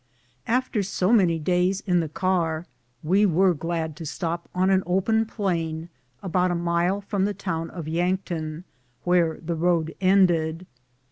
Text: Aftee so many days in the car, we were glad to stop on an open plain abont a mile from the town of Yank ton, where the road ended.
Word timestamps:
Aftee 0.47 0.83
so 0.83 1.13
many 1.13 1.37
days 1.37 1.81
in 1.81 1.99
the 1.99 2.09
car, 2.09 2.65
we 3.03 3.23
were 3.23 3.53
glad 3.53 3.95
to 3.97 4.03
stop 4.07 4.49
on 4.55 4.71
an 4.71 4.81
open 4.87 5.27
plain 5.27 5.89
abont 6.23 6.51
a 6.51 6.55
mile 6.55 7.01
from 7.01 7.25
the 7.25 7.35
town 7.35 7.69
of 7.69 7.87
Yank 7.87 8.25
ton, 8.25 8.63
where 9.03 9.39
the 9.41 9.53
road 9.53 9.93
ended. 10.01 10.65